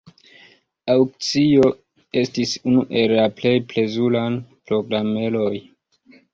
[0.93, 1.69] Aŭkcio
[2.23, 4.27] estis unu el la plej plezuraj
[4.73, 5.55] programeroj.